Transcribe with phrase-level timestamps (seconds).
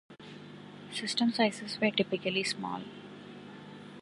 [0.91, 2.81] System sizes were typically small.